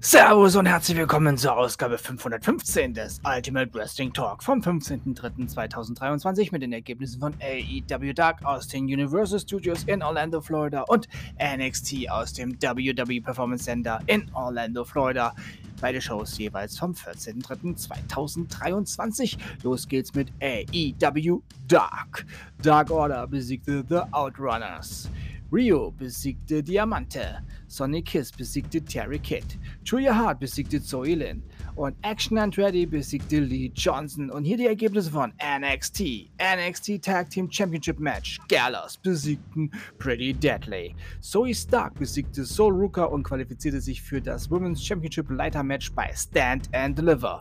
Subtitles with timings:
[0.00, 6.72] Servus und herzlich willkommen zur Ausgabe 515 des Ultimate Wrestling Talk vom 15.03.2023 mit den
[6.72, 11.08] Ergebnissen von AEW Dark aus den Universal Studios in Orlando, Florida und
[11.42, 15.34] NXT aus dem WWE Performance Center in Orlando, Florida.
[15.80, 19.36] Beide Shows jeweils vom 14.03.2023.
[19.64, 22.24] Los geht's mit AEW Dark.
[22.62, 25.10] Dark Order besiegte The Outrunners.
[25.50, 31.42] Rio besiegte Diamante, Sonny Kiss besiegte Terry Kidd, Julia Hart besiegte Zoe Lynn
[31.74, 34.30] und Action Andretti besiegte Lee Johnson.
[34.30, 36.28] Und hier die Ergebnisse von NXT.
[36.38, 38.38] NXT Tag Team Championship Match.
[38.48, 40.94] Gallows besiegten Pretty Deadly.
[41.20, 46.12] Zoe Stark besiegte Soul Rooker und qualifizierte sich für das Women's Championship Leiter Match bei
[46.14, 47.40] Stand and Deliver.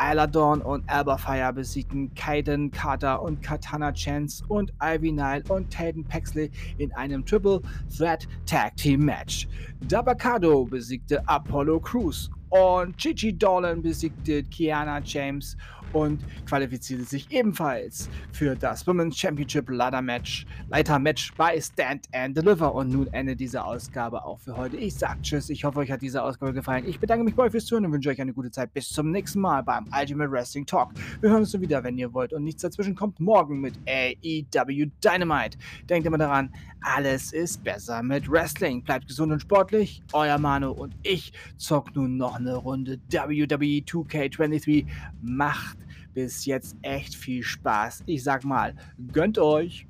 [0.00, 5.72] Isla Dawn und Alba Fire besiegten Kaiden Carter und Katana Chance und Ivy Nile und
[5.72, 7.60] Taden Paxley in einem Triple
[7.96, 9.48] Threat Tag Team Match.
[9.88, 15.56] Dabakado besiegte Apollo Crews und Gigi Dolan besiegte Kiana James
[15.92, 22.36] und qualifizierte sich ebenfalls für das Women's Championship Ladder Match, Leiter Match bei Stand and
[22.36, 22.74] Deliver.
[22.74, 24.76] Und nun endet diese Ausgabe auch für heute.
[24.76, 25.50] Ich sag Tschüss.
[25.50, 26.84] Ich hoffe, euch hat diese Ausgabe gefallen.
[26.86, 28.72] Ich bedanke mich bei euch fürs Zuhören und wünsche euch eine gute Zeit.
[28.72, 30.90] Bis zum nächsten Mal beim Ultimate Wrestling Talk.
[31.20, 32.32] Wir hören uns so wieder, wenn ihr wollt.
[32.32, 35.58] Und nichts dazwischen kommt morgen mit AEW Dynamite.
[35.88, 38.82] Denkt immer daran, alles ist besser mit Wrestling.
[38.82, 40.02] Bleibt gesund und sportlich.
[40.12, 44.86] Euer Manu und ich zocken nun noch eine Runde WWE 2K23.
[45.22, 45.81] Macht
[46.14, 48.04] bis jetzt echt viel Spaß.
[48.06, 48.74] Ich sag mal,
[49.12, 49.86] gönnt euch!